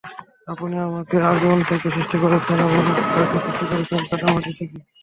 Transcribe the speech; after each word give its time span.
আপনি 0.47 0.75
আমাকে 0.87 1.15
আগুন 1.31 1.57
থেকে 1.69 1.87
সৃষ্টি 1.95 2.17
করেছেন 2.23 2.57
এবং 2.65 2.81
তাকে 3.13 3.37
সৃষ্টি 3.45 3.65
করেছেন 3.71 3.99
কাদা 4.09 4.27
মাটি 4.33 4.51
থেকে। 4.59 4.77